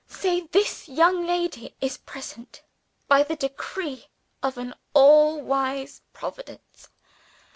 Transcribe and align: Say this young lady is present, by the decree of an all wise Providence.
Say 0.07 0.47
this 0.51 0.89
young 0.89 1.27
lady 1.27 1.75
is 1.79 1.99
present, 1.99 2.63
by 3.07 3.21
the 3.21 3.35
decree 3.35 4.07
of 4.41 4.57
an 4.57 4.73
all 4.95 5.39
wise 5.43 6.01
Providence. 6.11 6.87